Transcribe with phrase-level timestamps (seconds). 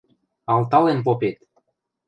[0.53, 1.37] Алтален попет!